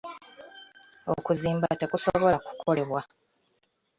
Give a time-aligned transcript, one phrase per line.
[1.13, 3.01] Okuzimba tekusobola kukolebwa.